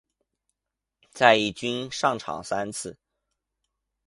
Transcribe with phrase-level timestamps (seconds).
[1.11, 2.97] 在一军上场三次。